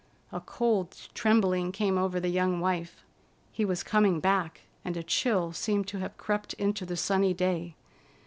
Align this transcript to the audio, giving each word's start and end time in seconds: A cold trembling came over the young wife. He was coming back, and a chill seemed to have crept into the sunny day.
A 0.31 0.39
cold 0.41 0.97
trembling 1.13 1.71
came 1.71 1.95
over 1.95 2.19
the 2.19 2.29
young 2.29 2.59
wife. 2.59 3.05
He 3.51 3.63
was 3.63 3.83
coming 3.83 4.19
back, 4.19 4.61
and 4.83 4.97
a 4.97 5.03
chill 5.03 5.53
seemed 5.53 5.85
to 5.89 5.99
have 5.99 6.17
crept 6.17 6.53
into 6.55 6.87
the 6.87 6.97
sunny 6.97 7.35
day. 7.35 7.75